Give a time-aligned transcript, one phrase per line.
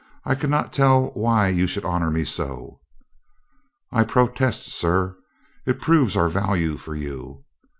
[0.25, 2.79] I can not tell why you should honor me so."
[3.91, 5.15] "I protest, sir,
[5.67, 7.43] it proves our value for you."